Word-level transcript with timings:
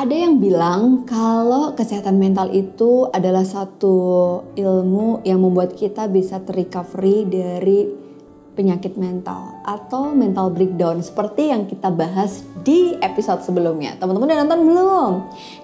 Ada 0.00 0.16
yang 0.16 0.40
bilang 0.40 1.04
kalau 1.04 1.76
kesehatan 1.76 2.16
mental 2.16 2.48
itu 2.56 3.12
adalah 3.12 3.44
satu 3.44 3.92
ilmu 4.56 5.20
yang 5.28 5.44
membuat 5.44 5.76
kita 5.76 6.08
bisa 6.08 6.40
terrecovery 6.40 7.28
dari 7.28 7.84
penyakit 8.56 8.96
mental 8.96 9.60
atau 9.60 10.08
mental 10.16 10.56
breakdown 10.56 11.04
seperti 11.04 11.52
yang 11.52 11.68
kita 11.68 11.92
bahas 11.92 12.48
di 12.64 12.96
episode 13.04 13.44
sebelumnya. 13.44 13.92
Teman-teman 14.00 14.32
udah 14.32 14.40
nonton 14.40 14.60
belum? 14.72 15.12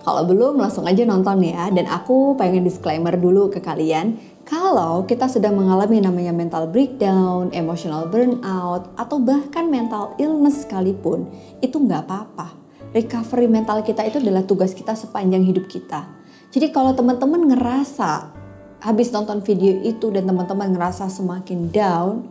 Kalau 0.04 0.22
belum 0.29 0.61
langsung 0.61 0.84
aja 0.84 1.00
nonton 1.09 1.41
ya. 1.41 1.73
Dan 1.73 1.89
aku 1.89 2.37
pengen 2.37 2.61
disclaimer 2.61 3.16
dulu 3.16 3.48
ke 3.48 3.64
kalian. 3.64 4.21
Kalau 4.45 5.09
kita 5.09 5.32
sudah 5.32 5.48
mengalami 5.48 6.05
namanya 6.05 6.37
mental 6.37 6.68
breakdown, 6.68 7.48
emotional 7.57 8.04
burnout, 8.12 8.84
atau 9.00 9.17
bahkan 9.17 9.73
mental 9.73 10.12
illness 10.21 10.68
sekalipun, 10.68 11.25
itu 11.64 11.81
nggak 11.81 12.04
apa-apa 12.04 12.65
recovery 12.96 13.45
mental 13.45 13.85
kita 13.85 14.09
itu 14.09 14.17
adalah 14.25 14.41
tugas 14.49 14.73
kita 14.73 14.96
sepanjang 14.96 15.45
hidup 15.45 15.68
kita. 15.68 16.09
Jadi 16.49 16.73
kalau 16.73 16.96
teman-teman 16.96 17.45
ngerasa 17.53 18.32
habis 18.81 19.13
nonton 19.13 19.45
video 19.45 19.77
itu 19.85 20.09
dan 20.09 20.25
teman-teman 20.25 20.73
ngerasa 20.73 21.13
semakin 21.13 21.68
down, 21.68 22.25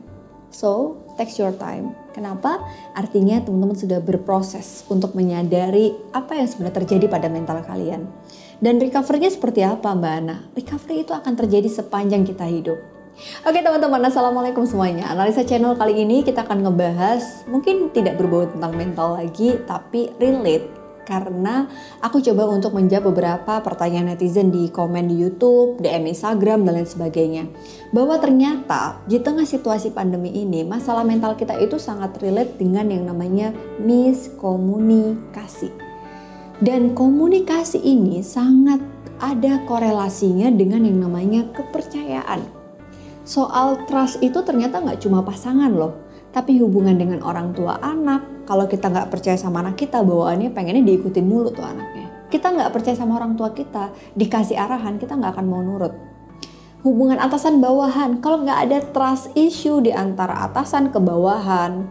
so 0.50 0.98
take 1.22 1.30
your 1.38 1.54
time. 1.54 1.94
Kenapa? 2.18 2.58
Artinya 2.98 3.46
teman-teman 3.46 3.78
sudah 3.78 4.02
berproses 4.02 4.82
untuk 4.90 5.14
menyadari 5.14 5.94
apa 6.10 6.34
yang 6.34 6.50
sebenarnya 6.50 6.82
terjadi 6.82 7.06
pada 7.14 7.30
mental 7.30 7.62
kalian. 7.62 8.10
Dan 8.58 8.82
recovery-nya 8.82 9.30
seperti 9.30 9.62
apa 9.62 9.94
Mbak 9.94 10.14
Ana? 10.26 10.38
Recovery 10.58 11.06
itu 11.06 11.12
akan 11.14 11.34
terjadi 11.36 11.70
sepanjang 11.70 12.24
kita 12.26 12.48
hidup. 12.48 12.95
Oke 13.48 13.64
teman-teman, 13.64 14.04
Assalamualaikum 14.12 14.68
semuanya. 14.68 15.08
Analisa 15.08 15.48
channel 15.48 15.80
kali 15.80 16.04
ini 16.04 16.20
kita 16.20 16.44
akan 16.44 16.68
ngebahas 16.68 17.48
mungkin 17.48 17.88
tidak 17.96 18.20
berbau 18.20 18.44
tentang 18.44 18.76
mental 18.76 19.16
lagi, 19.16 19.56
tapi 19.64 20.12
relate 20.20 20.68
karena 21.08 21.64
aku 22.04 22.20
coba 22.20 22.52
untuk 22.52 22.76
menjawab 22.76 23.16
beberapa 23.16 23.64
pertanyaan 23.64 24.12
netizen 24.12 24.52
di 24.52 24.68
komen 24.68 25.08
di 25.08 25.16
YouTube, 25.16 25.80
DM 25.80 26.12
Instagram, 26.12 26.68
dan 26.68 26.76
lain 26.76 26.90
sebagainya. 26.92 27.48
Bahwa 27.96 28.20
ternyata 28.20 29.00
di 29.08 29.24
tengah 29.24 29.48
situasi 29.48 29.96
pandemi 29.96 30.36
ini, 30.36 30.68
masalah 30.68 31.08
mental 31.08 31.40
kita 31.40 31.56
itu 31.56 31.80
sangat 31.80 32.20
relate 32.20 32.60
dengan 32.60 32.92
yang 32.92 33.08
namanya 33.08 33.56
miskomunikasi. 33.80 35.72
Dan 36.60 36.92
komunikasi 36.92 37.80
ini 37.80 38.20
sangat 38.20 38.84
ada 39.24 39.64
korelasinya 39.64 40.52
dengan 40.52 40.84
yang 40.84 41.00
namanya 41.00 41.48
kepercayaan 41.56 42.55
soal 43.26 43.84
trust 43.90 44.22
itu 44.22 44.40
ternyata 44.46 44.80
nggak 44.80 45.02
cuma 45.02 45.26
pasangan 45.26 45.74
loh, 45.74 45.98
tapi 46.30 46.62
hubungan 46.62 46.96
dengan 46.96 47.20
orang 47.26 47.52
tua 47.52 47.82
anak. 47.82 48.46
Kalau 48.46 48.70
kita 48.70 48.94
nggak 48.94 49.10
percaya 49.10 49.36
sama 49.36 49.66
anak 49.66 49.82
kita, 49.82 50.06
bawaannya 50.06 50.54
pengennya 50.54 50.86
diikutin 50.86 51.26
mulu 51.26 51.50
tuh 51.50 51.66
anaknya. 51.66 52.30
Kita 52.30 52.54
nggak 52.54 52.70
percaya 52.70 52.94
sama 52.94 53.18
orang 53.18 53.34
tua 53.34 53.52
kita, 53.52 53.90
dikasih 54.14 54.56
arahan 54.56 55.02
kita 55.02 55.18
nggak 55.18 55.36
akan 55.36 55.46
mau 55.50 55.66
nurut. 55.66 55.92
Hubungan 56.86 57.18
atasan 57.18 57.58
bawahan, 57.58 58.22
kalau 58.22 58.46
nggak 58.46 58.60
ada 58.70 58.78
trust 58.94 59.34
issue 59.34 59.82
di 59.82 59.90
antara 59.90 60.46
atasan 60.46 60.94
ke 60.94 61.02
bawahan, 61.02 61.90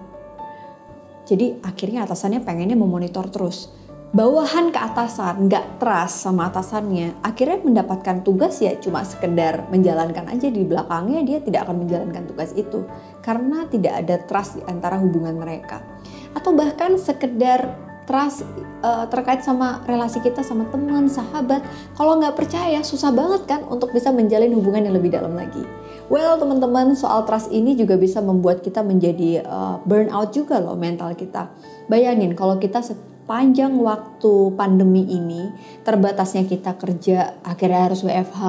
jadi 1.24 1.56
akhirnya 1.64 2.04
atasannya 2.04 2.44
pengennya 2.44 2.76
memonitor 2.76 3.26
terus 3.32 3.72
bawahan 4.14 4.70
ke 4.70 4.78
atasan 4.78 5.50
nggak 5.50 5.82
trust 5.82 6.22
sama 6.22 6.46
atasannya 6.46 7.18
akhirnya 7.26 7.58
mendapatkan 7.66 8.22
tugas 8.22 8.62
ya 8.62 8.78
cuma 8.78 9.02
sekedar 9.02 9.66
menjalankan 9.74 10.30
aja 10.30 10.54
di 10.54 10.62
belakangnya 10.62 11.26
dia 11.26 11.42
tidak 11.42 11.66
akan 11.66 11.82
menjalankan 11.82 12.22
tugas 12.30 12.54
itu 12.54 12.86
karena 13.26 13.66
tidak 13.66 14.06
ada 14.06 14.16
trust 14.22 14.62
di 14.62 14.62
antara 14.70 15.02
hubungan 15.02 15.34
mereka. 15.34 15.82
Atau 16.30 16.54
bahkan 16.54 16.94
sekedar 16.94 17.74
trust 18.06 18.46
uh, 18.86 19.08
terkait 19.10 19.42
sama 19.42 19.82
relasi 19.88 20.22
kita 20.22 20.46
sama 20.46 20.68
teman 20.70 21.10
sahabat 21.10 21.64
kalau 21.98 22.20
nggak 22.20 22.38
percaya 22.38 22.84
susah 22.86 23.10
banget 23.10 23.50
kan 23.50 23.60
untuk 23.66 23.90
bisa 23.90 24.14
menjalin 24.14 24.54
hubungan 24.54 24.86
yang 24.86 24.94
lebih 24.94 25.10
dalam 25.10 25.34
lagi. 25.34 25.66
Well 26.06 26.38
teman-teman 26.38 26.94
soal 26.94 27.26
trust 27.26 27.50
ini 27.50 27.74
juga 27.74 27.98
bisa 27.98 28.22
membuat 28.22 28.62
kita 28.62 28.86
menjadi 28.86 29.42
uh, 29.42 29.82
burnout 29.82 30.30
juga 30.30 30.62
loh 30.62 30.78
mental 30.78 31.18
kita. 31.18 31.50
Bayangin 31.90 32.38
kalau 32.38 32.62
kita 32.62 32.78
panjang 33.24 33.76
waktu 33.80 34.52
pandemi 34.56 35.08
ini 35.08 35.48
terbatasnya 35.82 36.44
kita 36.44 36.76
kerja 36.76 37.40
akhirnya 37.40 37.80
harus 37.88 38.04
WFH 38.04 38.42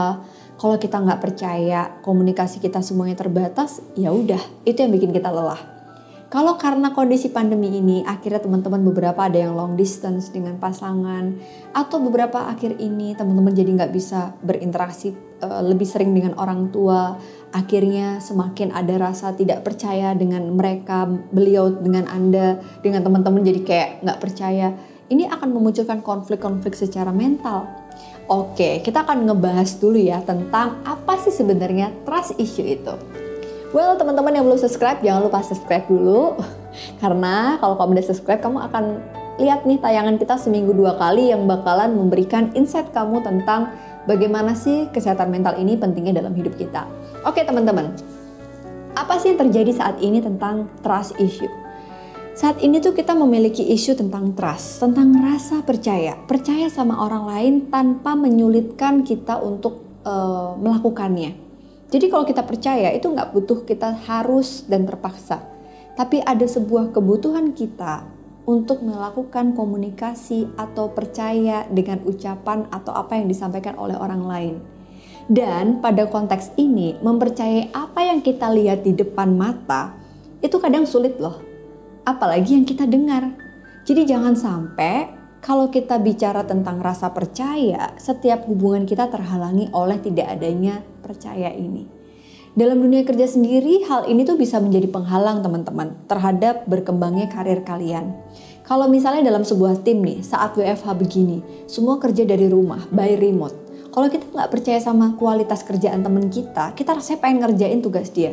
kalau 0.55 0.79
kita 0.79 1.03
nggak 1.03 1.19
percaya 1.19 1.99
komunikasi 1.99 2.63
kita 2.63 2.79
semuanya 2.79 3.19
terbatas 3.19 3.83
ya 3.99 4.11
udah 4.11 4.39
itu 4.63 4.79
yang 4.79 4.91
bikin 4.95 5.11
kita 5.11 5.27
lelah. 5.31 5.75
Kalau 6.25 6.57
karena 6.59 6.91
kondisi 6.91 7.31
pandemi 7.31 7.79
ini 7.79 8.03
akhirnya 8.03 8.43
teman-teman 8.43 8.81
beberapa 8.83 9.23
ada 9.23 9.39
yang 9.39 9.55
long 9.55 9.77
distance 9.77 10.33
dengan 10.33 10.57
pasangan 10.59 11.37
atau 11.71 11.97
beberapa 12.01 12.49
akhir 12.49 12.81
ini 12.81 13.15
teman-teman 13.15 13.55
jadi 13.55 13.71
nggak 13.71 13.93
bisa 13.93 14.33
berinteraksi 14.43 15.15
uh, 15.45 15.63
lebih 15.63 15.85
sering 15.85 16.11
dengan 16.11 16.35
orang 16.35 16.73
tua 16.73 17.15
akhirnya 17.55 18.19
semakin 18.19 18.75
ada 18.75 18.99
rasa 18.99 19.31
tidak 19.31 19.63
percaya 19.63 20.11
dengan 20.11 20.43
mereka 20.51 21.07
beliau 21.07 21.71
dengan 21.71 22.03
anda 22.11 22.59
dengan 22.83 23.07
teman-teman 23.07 23.47
jadi 23.47 23.61
kayak 23.63 23.89
nggak 24.03 24.19
percaya 24.19 24.75
ini 25.07 25.23
akan 25.31 25.55
memunculkan 25.55 26.03
konflik-konflik 26.03 26.75
secara 26.75 27.15
mental 27.15 27.85
Oke, 28.25 28.81
kita 28.81 29.05
akan 29.05 29.29
ngebahas 29.29 29.77
dulu 29.77 30.01
ya 30.01 30.17
tentang 30.25 30.81
apa 30.81 31.13
sih 31.21 31.29
sebenarnya 31.29 31.93
trust 32.09 32.33
issue 32.41 32.65
itu. 32.65 32.97
Well, 33.69 34.01
teman-teman 34.01 34.33
yang 34.33 34.49
belum 34.49 34.57
subscribe, 34.57 34.97
jangan 35.05 35.29
lupa 35.29 35.45
subscribe 35.45 35.85
dulu. 35.85 36.33
Karena 37.01 37.61
kalau 37.61 37.77
kamu 37.77 38.01
udah 38.01 38.07
subscribe, 38.09 38.41
kamu 38.41 38.65
akan 38.65 38.97
lihat 39.37 39.69
nih 39.69 39.77
tayangan 39.77 40.17
kita 40.17 40.41
seminggu 40.41 40.73
dua 40.73 40.97
kali 40.97 41.29
yang 41.29 41.45
bakalan 41.45 41.93
memberikan 41.93 42.49
insight 42.57 42.89
kamu 42.97 43.21
tentang 43.21 43.69
bagaimana 44.05 44.53
sih 44.53 44.89
kesehatan 44.89 45.29
mental 45.29 45.57
ini 45.59 45.77
pentingnya 45.77 46.21
dalam 46.21 46.33
hidup 46.33 46.55
kita. 46.57 46.87
Oke 47.25 47.43
teman-teman, 47.43 47.93
apa 48.95 49.19
sih 49.19 49.33
yang 49.33 49.39
terjadi 49.41 49.71
saat 49.75 49.97
ini 49.99 50.23
tentang 50.23 50.71
trust 50.81 51.17
issue? 51.19 51.49
Saat 52.35 52.59
ini 52.59 52.83
tuh 52.83 52.91
kita 52.91 53.15
memiliki 53.15 53.63
isu 53.63 53.95
tentang 53.95 54.35
trust, 54.35 54.83
tentang 54.83 55.15
rasa 55.23 55.63
percaya, 55.63 56.19
percaya 56.27 56.67
sama 56.67 56.99
orang 56.99 57.23
lain 57.31 57.53
tanpa 57.71 58.11
menyulitkan 58.11 59.07
kita 59.07 59.39
untuk 59.39 59.83
uh, 60.03 60.51
melakukannya. 60.59 61.31
Jadi 61.87 62.05
kalau 62.11 62.27
kita 62.27 62.43
percaya 62.43 62.91
itu 62.91 63.07
nggak 63.07 63.31
butuh 63.31 63.63
kita 63.63 63.95
harus 64.03 64.67
dan 64.67 64.83
terpaksa, 64.83 65.47
tapi 65.95 66.19
ada 66.19 66.43
sebuah 66.43 66.91
kebutuhan 66.91 67.55
kita 67.55 68.14
untuk 68.45 68.85
melakukan 68.85 69.57
komunikasi 69.57 70.49
atau 70.57 70.93
percaya 70.93 71.65
dengan 71.69 72.01
ucapan 72.05 72.69
atau 72.69 72.93
apa 72.93 73.17
yang 73.17 73.25
disampaikan 73.29 73.73
oleh 73.77 73.97
orang 73.97 74.23
lain. 74.25 74.55
Dan 75.25 75.81
pada 75.81 76.05
konteks 76.05 76.53
ini, 76.61 77.01
mempercayai 77.01 77.73
apa 77.73 78.05
yang 78.05 78.21
kita 78.21 78.45
lihat 78.53 78.85
di 78.85 78.93
depan 78.93 79.33
mata 79.33 79.97
itu 80.45 80.61
kadang 80.61 80.85
sulit 80.85 81.17
loh. 81.17 81.41
Apalagi 82.05 82.53
yang 82.53 82.65
kita 82.69 82.85
dengar. 82.85 83.33
Jadi 83.85 84.05
jangan 84.05 84.37
sampai 84.37 85.09
kalau 85.41 85.69
kita 85.73 85.97
bicara 86.01 86.45
tentang 86.45 86.77
rasa 86.81 87.09
percaya, 87.09 87.93
setiap 87.97 88.45
hubungan 88.45 88.85
kita 88.85 89.09
terhalangi 89.09 89.69
oleh 89.73 89.97
tidak 90.01 90.37
adanya 90.37 90.85
percaya 91.01 91.49
ini. 91.53 91.94
Dalam 92.55 92.79
dunia 92.79 93.03
kerja 93.03 93.27
sendiri, 93.27 93.83
hal 93.83 94.07
ini 94.07 94.23
tuh 94.23 94.39
bisa 94.39 94.63
menjadi 94.63 94.87
penghalang 94.87 95.43
teman-teman 95.43 95.91
terhadap 96.07 96.63
berkembangnya 96.63 97.27
karir 97.27 97.59
kalian. 97.67 98.15
Kalau 98.63 98.87
misalnya 98.87 99.27
dalam 99.27 99.43
sebuah 99.43 99.83
tim 99.83 99.99
nih, 99.99 100.23
saat 100.23 100.55
WFH 100.55 100.87
begini, 100.95 101.43
semua 101.67 101.99
kerja 101.99 102.23
dari 102.23 102.47
rumah, 102.47 102.79
by 102.95 103.19
remote. 103.19 103.59
Kalau 103.91 104.07
kita 104.07 104.31
nggak 104.31 104.51
percaya 104.55 104.79
sama 104.79 105.19
kualitas 105.19 105.67
kerjaan 105.67 105.99
teman 105.99 106.31
kita, 106.31 106.71
kita 106.79 106.95
rasanya 106.95 107.19
pengen 107.19 107.43
ngerjain 107.43 107.83
tugas 107.83 108.07
dia. 108.15 108.31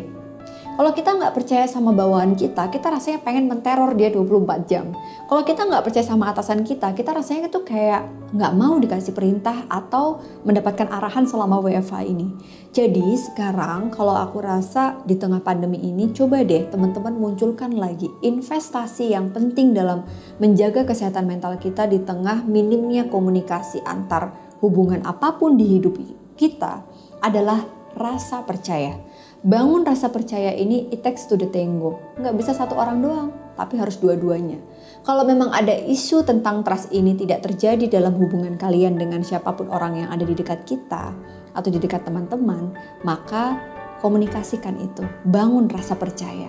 Kalau 0.72 0.96
kita 0.96 1.12
nggak 1.12 1.36
percaya 1.36 1.68
sama 1.68 1.92
bawahan 1.92 2.32
kita, 2.32 2.72
kita 2.72 2.88
rasanya 2.88 3.20
pengen 3.20 3.44
menteror 3.44 3.92
dia 3.92 4.08
24 4.08 4.64
jam. 4.64 4.96
Kalau 5.28 5.44
kita 5.44 5.68
nggak 5.68 5.84
percaya 5.84 6.00
sama 6.00 6.32
atasan 6.32 6.64
kita, 6.64 6.96
kita 6.96 7.12
rasanya 7.12 7.52
itu 7.52 7.60
kayak 7.60 8.08
nggak 8.32 8.52
mau 8.56 8.80
dikasih 8.80 9.12
perintah 9.12 9.68
atau 9.68 10.24
mendapatkan 10.48 10.88
arahan 10.88 11.28
selama 11.28 11.60
WFH 11.60 12.08
ini. 12.08 12.32
Jadi 12.72 13.04
sekarang 13.20 13.92
kalau 13.92 14.16
aku 14.16 14.40
rasa 14.40 14.96
di 15.04 15.20
tengah 15.20 15.44
pandemi 15.44 15.76
ini, 15.76 16.08
coba 16.16 16.40
deh 16.40 16.64
teman-teman 16.72 17.20
munculkan 17.20 17.76
lagi 17.76 18.08
investasi 18.24 19.12
yang 19.12 19.28
penting 19.28 19.76
dalam 19.76 20.08
menjaga 20.40 20.88
kesehatan 20.88 21.28
mental 21.28 21.60
kita 21.60 21.84
di 21.84 22.00
tengah 22.00 22.48
minimnya 22.48 23.12
komunikasi 23.12 23.84
antar 23.84 24.32
hubungan 24.64 25.04
apa 25.04 25.36
pun 25.36 25.60
di 25.60 25.76
hidup 25.76 26.00
kita 26.38 26.80
adalah 27.20 27.60
rasa 27.92 28.40
percaya 28.46 28.96
bangun 29.42 29.82
rasa 29.82 30.08
percaya 30.08 30.54
ini 30.54 30.86
it 30.94 31.02
takes 31.02 31.26
to 31.26 31.34
the 31.34 31.50
tango. 31.50 31.98
Nggak 32.18 32.34
bisa 32.38 32.54
satu 32.54 32.78
orang 32.78 33.02
doang, 33.02 33.28
tapi 33.58 33.78
harus 33.78 33.98
dua-duanya. 33.98 34.58
Kalau 35.02 35.26
memang 35.26 35.50
ada 35.50 35.74
isu 35.74 36.22
tentang 36.22 36.62
trust 36.62 36.94
ini 36.94 37.18
tidak 37.18 37.42
terjadi 37.42 37.90
dalam 37.90 38.14
hubungan 38.14 38.54
kalian 38.54 38.94
dengan 38.94 39.26
siapa 39.26 39.50
pun 39.58 39.66
orang 39.68 40.06
yang 40.06 40.08
ada 40.14 40.22
di 40.22 40.34
dekat 40.34 40.62
kita 40.62 41.10
atau 41.52 41.68
di 41.68 41.82
dekat 41.82 42.06
teman-teman, 42.06 42.70
maka 43.02 43.58
komunikasikan 43.98 44.78
itu. 44.78 45.02
Bangun 45.26 45.66
rasa 45.66 45.98
percaya. 45.98 46.48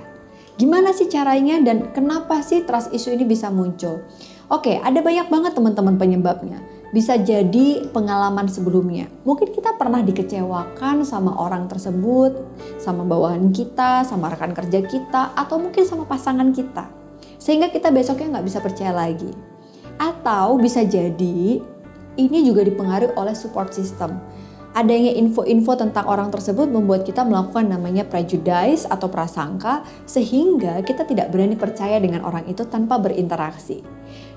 Gimana 0.54 0.94
sih 0.94 1.10
caranya 1.10 1.57
dan 1.66 1.90
kenapa 1.98 2.45
sih 2.45 2.62
trust 2.62 2.94
issue 2.94 3.10
ini 3.10 3.25
bisa 3.25 3.50
muncul? 3.50 4.06
Oke, 4.54 4.78
ada 4.78 5.01
banyak 5.01 5.34
banget 5.34 5.57
teman-teman 5.57 5.98
penyebabnya. 5.98 6.62
Bisa 6.94 7.18
jadi 7.18 7.90
pengalaman 7.90 8.45
sebelumnya. 8.45 9.10
Mungkin 9.25 9.50
kita 9.50 9.74
pernah 9.81 10.06
dikecewakan 10.06 11.01
sama 11.01 11.34
orang 11.42 11.66
tersebut, 11.66 12.38
sama 12.78 13.01
bawahan 13.01 13.50
kita, 13.50 14.06
sama 14.06 14.30
rekan 14.30 14.54
kerja 14.54 14.86
kita, 14.86 15.34
atau 15.34 15.57
mungkin 15.57 15.90
sama 15.90 16.06
pasangan 16.06 16.54
kita. 16.54 16.86
Sehingga 17.42 17.74
kita 17.74 17.90
besoknya 17.90 18.38
nggak 18.38 18.45
bisa 18.45 18.62
percaya 18.62 18.94
lagi. 18.94 19.34
Atau 19.98 20.62
bisa 20.62 20.86
jadi 20.86 21.57
ini 22.13 22.40
juga 22.45 22.62
dipengaruhi 22.62 23.18
oleh 23.18 23.34
support 23.34 23.74
system 23.74 24.22
adanya 24.74 25.13
info-info 25.13 25.78
tentang 25.78 26.10
orang 26.10 26.34
tersebut 26.34 26.66
membuat 26.66 27.06
kita 27.06 27.22
melakukan 27.22 27.69
namanya 27.69 28.04
prejudice 28.10 28.90
atau 28.90 29.06
prasangka 29.06 29.86
sehingga 30.10 30.81
kita 30.81 31.06
tidak 31.06 31.30
berani 31.30 31.54
percaya 31.54 32.01
dengan 32.01 32.25
orang 32.25 32.50
itu 32.50 32.66
tanpa 32.66 32.98
berinteraksi. 32.98 33.86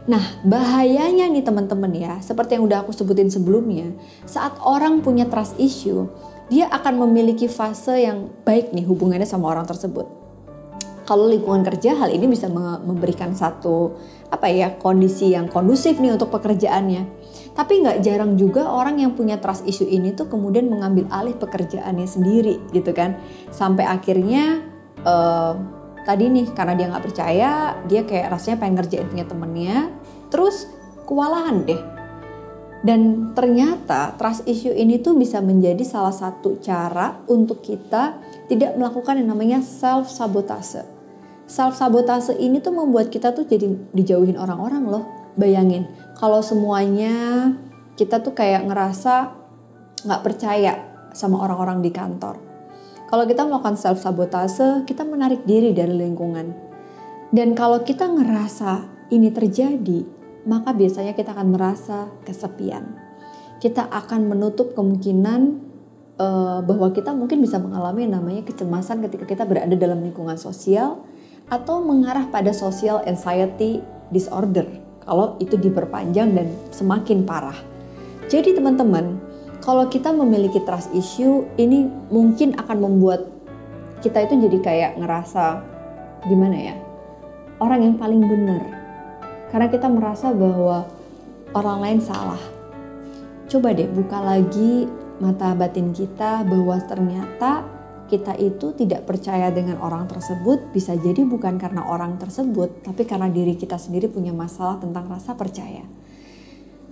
Nah, 0.06 0.22
bahayanya 0.46 1.26
nih 1.26 1.42
teman-teman 1.42 1.90
ya, 1.90 2.22
seperti 2.22 2.54
yang 2.54 2.64
udah 2.70 2.86
aku 2.86 2.94
sebutin 2.94 3.26
sebelumnya, 3.26 3.90
saat 4.22 4.54
orang 4.62 5.02
punya 5.02 5.26
trust 5.26 5.58
issue, 5.58 6.06
dia 6.46 6.70
akan 6.70 7.06
memiliki 7.06 7.50
fase 7.50 8.06
yang 8.06 8.30
baik 8.46 8.70
nih 8.70 8.86
hubungannya 8.86 9.26
sama 9.26 9.50
orang 9.50 9.66
tersebut. 9.66 10.06
Kalau 11.06 11.26
lingkungan 11.26 11.62
kerja 11.62 11.98
hal 11.98 12.10
ini 12.10 12.26
bisa 12.26 12.50
memberikan 12.82 13.34
satu 13.34 13.94
apa 14.26 14.50
ya 14.50 14.74
kondisi 14.74 15.30
yang 15.34 15.46
kondusif 15.46 16.02
nih 16.02 16.18
untuk 16.18 16.34
pekerjaannya 16.34 17.06
tapi 17.56 17.80
nggak 17.80 18.04
jarang 18.04 18.36
juga 18.36 18.68
orang 18.68 19.00
yang 19.00 19.16
punya 19.16 19.40
trust 19.40 19.64
issue 19.64 19.88
ini 19.88 20.12
tuh 20.12 20.28
kemudian 20.28 20.68
mengambil 20.68 21.08
alih 21.08 21.32
pekerjaannya 21.40 22.04
sendiri 22.04 22.60
gitu 22.76 22.92
kan. 22.92 23.16
Sampai 23.48 23.88
akhirnya 23.88 24.60
uh, 25.08 25.56
tadi 26.06 26.30
nih 26.30 26.54
karena 26.54 26.78
dia 26.78 26.86
nggak 26.86 27.04
percaya, 27.04 27.74
dia 27.90 28.06
kayak 28.06 28.30
rasanya 28.30 28.56
pengen 28.62 28.78
ngerjain 28.78 29.10
punya 29.10 29.26
temennya, 29.26 29.78
terus 30.30 30.70
kewalahan 31.04 31.66
deh. 31.66 31.82
Dan 32.86 33.34
ternyata 33.34 34.14
trust 34.14 34.46
issue 34.46 34.70
ini 34.70 35.02
tuh 35.02 35.18
bisa 35.18 35.42
menjadi 35.42 35.82
salah 35.82 36.14
satu 36.14 36.62
cara 36.62 37.18
untuk 37.26 37.58
kita 37.58 38.22
tidak 38.46 38.78
melakukan 38.78 39.18
yang 39.18 39.34
namanya 39.34 39.58
self 39.58 40.06
sabotase. 40.06 40.86
Self 41.50 41.74
sabotase 41.74 42.38
ini 42.38 42.62
tuh 42.62 42.70
membuat 42.70 43.10
kita 43.10 43.34
tuh 43.34 43.42
jadi 43.42 43.66
dijauhin 43.90 44.38
orang-orang 44.38 44.86
loh. 44.86 45.04
Bayangin, 45.34 45.90
kalau 46.14 46.40
semuanya 46.40 47.50
kita 47.98 48.22
tuh 48.22 48.32
kayak 48.32 48.70
ngerasa 48.70 49.34
nggak 50.06 50.22
percaya 50.22 50.72
sama 51.10 51.42
orang-orang 51.42 51.82
di 51.82 51.90
kantor. 51.90 52.55
Kalau 53.06 53.24
kita 53.24 53.46
melakukan 53.46 53.78
self 53.78 54.02
sabotase, 54.02 54.82
kita 54.82 55.06
menarik 55.06 55.46
diri 55.46 55.70
dari 55.70 55.94
lingkungan. 55.94 56.50
Dan 57.30 57.54
kalau 57.54 57.82
kita 57.86 58.10
ngerasa 58.10 58.86
ini 59.14 59.30
terjadi, 59.30 60.02
maka 60.46 60.74
biasanya 60.74 61.14
kita 61.14 61.34
akan 61.34 61.54
merasa 61.54 62.10
kesepian. 62.26 62.86
Kita 63.62 63.86
akan 63.90 64.30
menutup 64.30 64.74
kemungkinan 64.74 65.40
uh, 66.18 66.60
bahwa 66.66 66.90
kita 66.90 67.14
mungkin 67.14 67.42
bisa 67.42 67.62
mengalami 67.62 68.06
yang 68.06 68.18
namanya 68.18 68.42
kecemasan 68.46 69.02
ketika 69.06 69.24
kita 69.26 69.42
berada 69.46 69.74
dalam 69.78 70.02
lingkungan 70.02 70.38
sosial 70.38 71.02
atau 71.46 71.78
mengarah 71.82 72.26
pada 72.26 72.50
social 72.50 73.02
anxiety 73.06 73.78
disorder 74.10 74.66
kalau 75.06 75.38
itu 75.38 75.54
diperpanjang 75.54 76.34
dan 76.34 76.50
semakin 76.74 77.22
parah. 77.22 77.56
Jadi 78.26 78.58
teman-teman, 78.58 79.15
kalau 79.66 79.90
kita 79.90 80.14
memiliki 80.14 80.62
trust 80.62 80.94
issue, 80.94 81.42
ini 81.58 81.90
mungkin 82.06 82.54
akan 82.54 82.86
membuat 82.86 83.26
kita 83.98 84.22
itu 84.22 84.38
jadi 84.46 84.58
kayak 84.62 84.92
ngerasa 85.02 85.58
gimana 86.30 86.54
ya, 86.54 86.74
orang 87.58 87.82
yang 87.82 87.94
paling 87.98 88.22
benar. 88.22 88.62
Karena 89.50 89.66
kita 89.66 89.90
merasa 89.90 90.30
bahwa 90.30 90.86
orang 91.50 91.82
lain 91.82 91.98
salah. 91.98 92.38
Coba 93.50 93.74
deh 93.74 93.90
buka 93.90 94.22
lagi 94.22 94.86
mata 95.18 95.50
batin 95.58 95.90
kita 95.90 96.46
bahwa 96.46 96.78
ternyata 96.86 97.66
kita 98.06 98.38
itu 98.38 98.70
tidak 98.78 99.02
percaya 99.02 99.50
dengan 99.50 99.82
orang 99.82 100.06
tersebut 100.06 100.70
bisa 100.70 100.94
jadi 100.94 101.26
bukan 101.26 101.58
karena 101.58 101.82
orang 101.90 102.22
tersebut, 102.22 102.86
tapi 102.86 103.02
karena 103.02 103.26
diri 103.26 103.58
kita 103.58 103.82
sendiri 103.82 104.06
punya 104.06 104.30
masalah 104.30 104.78
tentang 104.78 105.10
rasa 105.10 105.34
percaya. 105.34 105.82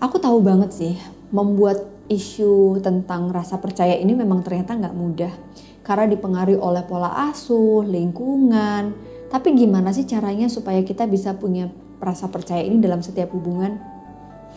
Aku 0.02 0.18
tahu 0.18 0.42
banget 0.42 0.74
sih, 0.74 0.98
membuat 1.30 1.93
isu 2.08 2.80
tentang 2.84 3.32
rasa 3.32 3.58
percaya 3.58 3.96
ini 3.96 4.12
memang 4.12 4.44
ternyata 4.44 4.76
nggak 4.76 4.96
mudah. 4.96 5.32
Karena 5.84 6.08
dipengaruhi 6.08 6.56
oleh 6.56 6.82
pola 6.88 7.28
asuh, 7.28 7.84
lingkungan. 7.84 8.96
Tapi 9.28 9.48
gimana 9.52 9.92
sih 9.92 10.08
caranya 10.08 10.48
supaya 10.48 10.80
kita 10.80 11.04
bisa 11.04 11.36
punya 11.36 11.68
rasa 12.00 12.28
percaya 12.28 12.64
ini 12.64 12.80
dalam 12.80 13.00
setiap 13.00 13.32
hubungan? 13.32 13.76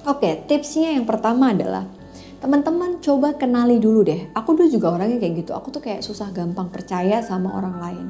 Oke, 0.07 0.45
tipsnya 0.47 0.95
yang 0.95 1.03
pertama 1.03 1.51
adalah 1.51 1.83
teman-teman 2.37 3.01
coba 3.01 3.33
kenali 3.35 3.81
dulu 3.81 4.05
deh. 4.05 4.29
Aku 4.37 4.53
dulu 4.53 4.69
juga 4.69 4.93
orangnya 4.93 5.17
kayak 5.17 5.43
gitu. 5.43 5.51
Aku 5.57 5.73
tuh 5.73 5.81
kayak 5.81 6.05
susah 6.05 6.31
gampang 6.31 6.69
percaya 6.71 7.19
sama 7.25 7.51
orang 7.57 7.75
lain. 7.81 8.07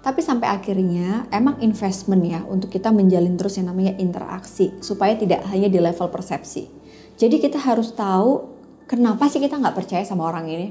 Tapi 0.00 0.24
sampai 0.24 0.48
akhirnya 0.48 1.28
emang 1.28 1.60
investment 1.60 2.24
ya 2.24 2.40
untuk 2.48 2.72
kita 2.72 2.88
menjalin 2.88 3.36
terus 3.36 3.60
yang 3.60 3.68
namanya 3.68 3.96
interaksi 4.00 4.72
supaya 4.80 5.12
tidak 5.12 5.44
hanya 5.52 5.68
di 5.68 5.76
level 5.76 6.08
persepsi. 6.08 6.72
Jadi 7.20 7.36
kita 7.36 7.60
harus 7.60 7.92
tahu 7.92 8.59
kenapa 8.90 9.30
sih 9.30 9.38
kita 9.38 9.62
nggak 9.62 9.78
percaya 9.78 10.02
sama 10.02 10.26
orang 10.26 10.50
ini. 10.50 10.68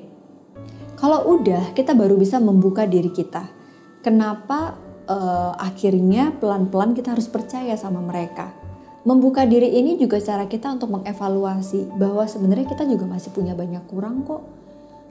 Kalau 1.00 1.40
udah 1.40 1.72
kita 1.72 1.96
baru 1.96 2.20
bisa 2.20 2.44
membuka 2.44 2.84
diri 2.84 3.16
kita. 3.16 3.48
Kenapa 4.04 4.76
uh, 5.08 5.56
akhirnya 5.56 6.36
pelan-pelan 6.36 6.92
kita 6.92 7.16
harus 7.16 7.32
percaya 7.32 7.80
sama 7.80 8.04
mereka 8.04 8.60
membuka 9.08 9.48
diri 9.48 9.80
ini 9.80 9.96
juga 9.96 10.20
cara 10.20 10.46
kita 10.46 10.76
untuk 10.76 10.92
mengevaluasi 11.00 11.96
bahwa 11.96 12.28
sebenarnya 12.28 12.68
kita 12.68 12.84
juga 12.84 13.08
masih 13.08 13.32
punya 13.32 13.56
banyak 13.56 13.84
kurang 13.88 14.28
kok. 14.28 14.44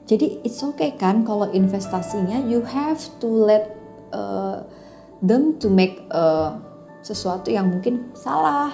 Jadi 0.05 0.41
it's 0.45 0.61
okay 0.61 0.93
kan 0.97 1.25
kalau 1.25 1.49
investasinya 1.53 2.41
you 2.45 2.61
have 2.65 3.01
to 3.21 3.27
let 3.29 3.73
uh, 4.13 4.65
them 5.21 5.57
to 5.61 5.69
make 5.69 6.01
uh, 6.13 6.57
sesuatu 7.01 7.49
yang 7.49 7.69
mungkin 7.69 8.09
salah, 8.13 8.73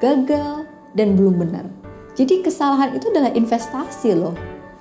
gagal 0.00 0.68
dan 0.96 1.16
belum 1.16 1.36
benar. 1.40 1.64
Jadi 2.16 2.40
kesalahan 2.40 2.96
itu 2.96 3.12
adalah 3.12 3.28
investasi 3.36 4.16
loh. 4.16 4.32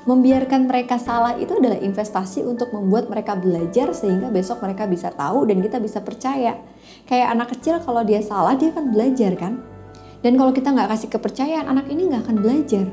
Membiarkan 0.08 0.72
mereka 0.72 0.96
salah 0.96 1.36
itu 1.36 1.52
adalah 1.58 1.76
investasi 1.82 2.48
untuk 2.48 2.72
membuat 2.72 3.12
mereka 3.12 3.36
belajar 3.36 3.92
sehingga 3.92 4.32
besok 4.32 4.64
mereka 4.64 4.88
bisa 4.88 5.12
tahu 5.12 5.44
dan 5.44 5.60
kita 5.60 5.84
bisa 5.84 6.00
percaya. 6.00 6.56
Kayak 7.04 7.28
anak 7.36 7.58
kecil 7.58 7.84
kalau 7.84 8.08
dia 8.08 8.24
salah 8.24 8.56
dia 8.56 8.72
akan 8.72 8.96
belajar 8.96 9.36
kan. 9.36 9.60
Dan 10.24 10.40
kalau 10.40 10.56
kita 10.56 10.72
nggak 10.72 10.90
kasih 10.96 11.10
kepercayaan 11.12 11.68
anak 11.68 11.92
ini 11.92 12.08
nggak 12.08 12.24
akan 12.24 12.38
belajar. 12.40 12.86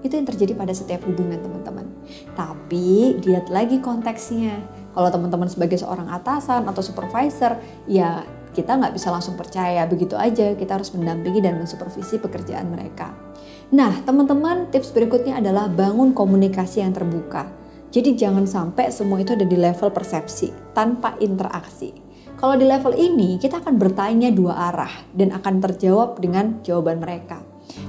Itu 0.00 0.16
yang 0.16 0.24
terjadi 0.24 0.56
pada 0.56 0.72
setiap 0.72 1.04
hubungan 1.04 1.42
teman-teman. 1.42 1.84
Tapi 2.32 3.20
lihat 3.20 3.52
lagi 3.52 3.84
konteksnya. 3.84 4.64
Kalau 4.96 5.12
teman-teman 5.12 5.50
sebagai 5.50 5.76
seorang 5.76 6.08
atasan 6.08 6.64
atau 6.64 6.80
supervisor, 6.80 7.60
ya 7.84 8.24
kita 8.56 8.80
nggak 8.80 8.96
bisa 8.96 9.12
langsung 9.12 9.36
percaya 9.36 9.84
begitu 9.84 10.16
aja. 10.16 10.56
Kita 10.56 10.80
harus 10.80 10.88
mendampingi 10.96 11.44
dan 11.44 11.60
mensupervisi 11.60 12.16
pekerjaan 12.16 12.72
mereka. 12.72 13.29
Nah, 13.70 14.02
teman-teman, 14.02 14.66
tips 14.74 14.90
berikutnya 14.90 15.38
adalah 15.38 15.70
bangun 15.70 16.10
komunikasi 16.10 16.82
yang 16.82 16.90
terbuka. 16.90 17.46
Jadi 17.94 18.18
jangan 18.18 18.42
sampai 18.46 18.90
semua 18.90 19.22
itu 19.22 19.34
ada 19.34 19.46
di 19.46 19.54
level 19.54 19.94
persepsi 19.94 20.50
tanpa 20.74 21.14
interaksi. 21.22 21.94
Kalau 22.34 22.58
di 22.58 22.66
level 22.66 22.94
ini 22.98 23.38
kita 23.38 23.62
akan 23.62 23.78
bertanya 23.78 24.34
dua 24.34 24.74
arah 24.74 24.90
dan 25.14 25.30
akan 25.30 25.62
terjawab 25.62 26.18
dengan 26.18 26.58
jawaban 26.66 26.98
mereka. 26.98 27.42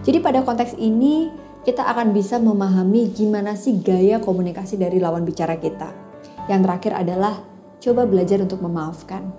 Jadi 0.06 0.22
pada 0.22 0.46
konteks 0.46 0.78
ini 0.78 1.34
kita 1.66 1.86
akan 1.86 2.14
bisa 2.14 2.42
memahami 2.42 3.14
gimana 3.14 3.54
sih 3.58 3.82
gaya 3.82 4.22
komunikasi 4.22 4.78
dari 4.78 5.02
lawan 5.02 5.26
bicara 5.26 5.58
kita. 5.58 5.94
Yang 6.50 6.62
terakhir 6.66 6.94
adalah 6.98 7.34
coba 7.82 8.06
belajar 8.06 8.42
untuk 8.42 8.62
memaafkan. 8.62 9.34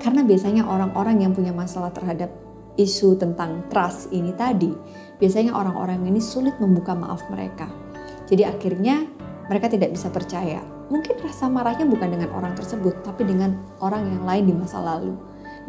Karena 0.00 0.24
biasanya 0.24 0.68
orang-orang 0.68 1.24
yang 1.24 1.32
punya 1.32 1.52
masalah 1.52 1.92
terhadap 1.92 2.32
isu 2.78 3.18
tentang 3.18 3.66
trust 3.68 4.14
ini 4.14 4.30
tadi, 4.32 4.70
biasanya 5.18 5.52
orang-orang 5.52 6.06
ini 6.06 6.22
sulit 6.22 6.54
membuka 6.62 6.94
maaf 6.94 7.26
mereka. 7.28 7.66
Jadi 8.30 8.46
akhirnya 8.46 9.04
mereka 9.50 9.66
tidak 9.66 9.92
bisa 9.92 10.08
percaya. 10.08 10.62
Mungkin 10.88 11.20
rasa 11.20 11.50
marahnya 11.52 11.84
bukan 11.84 12.08
dengan 12.16 12.32
orang 12.32 12.56
tersebut, 12.56 13.04
tapi 13.04 13.26
dengan 13.26 13.58
orang 13.82 14.08
yang 14.08 14.22
lain 14.24 14.44
di 14.48 14.54
masa 14.56 14.80
lalu. 14.80 15.12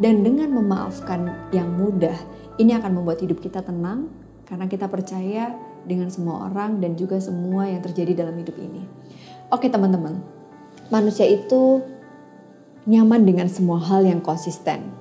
Dan 0.00 0.24
dengan 0.24 0.48
memaafkan 0.56 1.52
yang 1.52 1.76
mudah, 1.76 2.16
ini 2.56 2.72
akan 2.72 2.96
membuat 2.96 3.20
hidup 3.20 3.42
kita 3.44 3.60
tenang 3.60 4.08
karena 4.48 4.64
kita 4.64 4.88
percaya 4.88 5.52
dengan 5.84 6.08
semua 6.08 6.48
orang 6.48 6.80
dan 6.80 6.96
juga 6.96 7.20
semua 7.20 7.68
yang 7.68 7.84
terjadi 7.84 8.24
dalam 8.24 8.36
hidup 8.36 8.56
ini. 8.56 8.84
Oke 9.52 9.68
teman-teman, 9.68 10.20
manusia 10.88 11.28
itu 11.28 11.84
nyaman 12.88 13.28
dengan 13.28 13.48
semua 13.48 13.80
hal 13.80 14.04
yang 14.08 14.24
konsisten. 14.24 14.99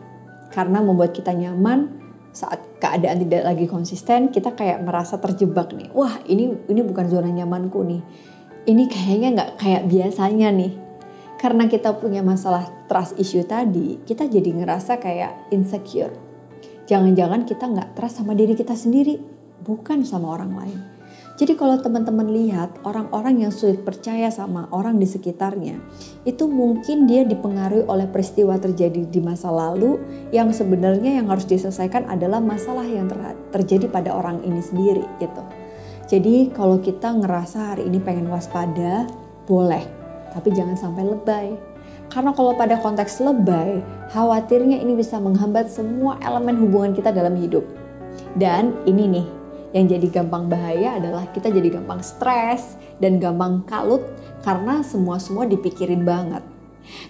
Karena 0.50 0.82
membuat 0.82 1.14
kita 1.14 1.32
nyaman, 1.32 2.00
saat 2.30 2.62
keadaan 2.78 3.26
tidak 3.26 3.42
lagi 3.44 3.66
konsisten 3.66 4.30
kita 4.30 4.54
kayak 4.54 4.86
merasa 4.86 5.18
terjebak 5.18 5.74
nih. 5.74 5.90
Wah 5.92 6.22
ini 6.30 6.56
ini 6.70 6.82
bukan 6.86 7.10
zona 7.10 7.30
nyamanku 7.30 7.82
nih. 7.82 8.02
Ini 8.70 8.84
kayaknya 8.86 9.30
nggak 9.36 9.52
kayak 9.58 9.84
biasanya 9.90 10.50
nih. 10.54 10.74
Karena 11.40 11.72
kita 11.72 11.96
punya 11.96 12.20
masalah 12.20 12.68
trust 12.92 13.16
issue 13.18 13.48
tadi 13.48 14.04
kita 14.04 14.28
jadi 14.28 14.52
ngerasa 14.54 15.00
kayak 15.00 15.52
insecure. 15.56 16.14
Jangan-jangan 16.86 17.46
kita 17.46 17.66
nggak 17.70 17.90
trust 17.96 18.22
sama 18.22 18.34
diri 18.34 18.58
kita 18.58 18.74
sendiri, 18.74 19.18
bukan 19.62 20.02
sama 20.04 20.34
orang 20.34 20.52
lain. 20.58 20.99
Jadi 21.40 21.56
kalau 21.56 21.80
teman-teman 21.80 22.28
lihat 22.36 22.84
orang-orang 22.84 23.48
yang 23.48 23.52
sulit 23.56 23.88
percaya 23.88 24.28
sama 24.28 24.68
orang 24.76 25.00
di 25.00 25.08
sekitarnya, 25.08 25.80
itu 26.28 26.52
mungkin 26.52 27.08
dia 27.08 27.24
dipengaruhi 27.24 27.88
oleh 27.88 28.12
peristiwa 28.12 28.60
terjadi 28.60 29.08
di 29.08 29.24
masa 29.24 29.48
lalu 29.48 30.04
yang 30.36 30.52
sebenarnya 30.52 31.24
yang 31.24 31.32
harus 31.32 31.48
diselesaikan 31.48 32.12
adalah 32.12 32.44
masalah 32.44 32.84
yang 32.84 33.08
ter 33.08 33.40
terjadi 33.56 33.88
pada 33.88 34.12
orang 34.12 34.44
ini 34.44 34.60
sendiri 34.60 35.08
gitu. 35.24 35.40
Jadi 36.12 36.52
kalau 36.52 36.84
kita 36.84 37.08
ngerasa 37.08 37.72
hari 37.72 37.88
ini 37.88 38.04
pengen 38.04 38.28
waspada, 38.28 39.08
boleh, 39.48 39.88
tapi 40.36 40.52
jangan 40.52 40.76
sampai 40.76 41.08
lebay. 41.08 41.56
Karena 42.12 42.36
kalau 42.36 42.52
pada 42.52 42.76
konteks 42.84 43.24
lebay, 43.24 43.80
khawatirnya 44.12 44.76
ini 44.84 44.92
bisa 44.92 45.16
menghambat 45.16 45.72
semua 45.72 46.20
elemen 46.20 46.60
hubungan 46.60 46.92
kita 46.92 47.16
dalam 47.16 47.40
hidup. 47.40 47.64
Dan 48.36 48.76
ini 48.84 49.08
nih, 49.08 49.39
yang 49.76 49.86
jadi 49.86 50.08
gampang 50.10 50.50
bahaya 50.50 50.98
adalah 50.98 51.30
kita 51.30 51.54
jadi 51.54 51.82
gampang 51.82 52.02
stres 52.02 52.78
dan 52.98 53.22
gampang 53.22 53.62
kalut 53.70 54.02
karena 54.42 54.82
semua-semua 54.82 55.46
dipikirin 55.46 56.02
banget. 56.02 56.42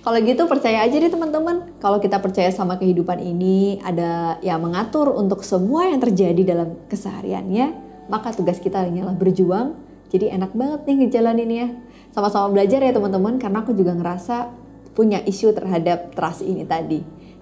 Kalau 0.03 0.19
gitu 0.19 0.43
percaya 0.43 0.83
aja 0.83 0.95
deh 0.99 1.07
teman-teman, 1.07 1.71
kalau 1.79 2.03
kita 2.03 2.19
percaya 2.19 2.51
sama 2.51 2.75
kehidupan 2.75 3.15
ini 3.23 3.79
ada 3.79 4.35
yang 4.43 4.59
mengatur 4.59 5.07
untuk 5.15 5.39
semua 5.47 5.87
yang 5.87 6.03
terjadi 6.03 6.41
dalam 6.43 6.75
kesehariannya, 6.91 7.75
maka 8.11 8.35
tugas 8.35 8.59
kita 8.59 8.83
hanyalah 8.83 9.15
berjuang. 9.15 9.79
Jadi 10.11 10.35
enak 10.35 10.51
banget 10.51 10.83
nih 10.83 10.95
ngejalaninnya. 11.05 11.67
Sama-sama 12.11 12.51
belajar 12.51 12.83
ya 12.83 12.91
teman-teman, 12.91 13.39
karena 13.39 13.63
aku 13.63 13.71
juga 13.71 13.95
ngerasa 13.95 14.51
punya 14.97 15.23
isu 15.23 15.55
terhadap 15.55 16.11
trust 16.11 16.43
ini 16.43 16.67
tadi. 16.67 16.99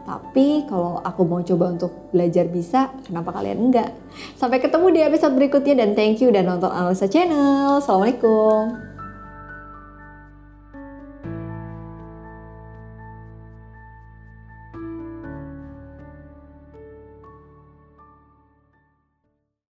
Tapi 0.08 0.64
kalau 0.72 1.04
aku 1.04 1.28
mau 1.28 1.44
coba 1.44 1.76
untuk 1.76 1.92
belajar 2.16 2.48
bisa, 2.48 2.96
kenapa 3.04 3.36
kalian 3.36 3.60
enggak? 3.60 3.92
Sampai 4.40 4.64
ketemu 4.64 4.88
di 4.96 5.00
episode 5.04 5.36
berikutnya 5.36 5.84
dan 5.84 6.00
thank 6.00 6.24
you 6.24 6.32
dan 6.32 6.48
nonton 6.48 6.72
Analisa 6.72 7.12
Channel. 7.12 7.84
Assalamualaikum. 7.84 8.87